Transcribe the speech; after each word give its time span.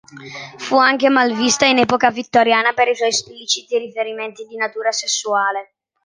Fu 0.57 0.77
anche 0.77 1.09
malvista 1.09 1.67
in 1.67 1.77
epoca 1.77 2.09
Vittoriana 2.09 2.73
per 2.73 2.87
i 2.87 2.95
suoi 2.95 3.09
espliciti 3.09 3.77
riferimenti 3.77 4.45
di 4.45 4.55
natura 4.55 4.91
sessuale. 4.91 5.75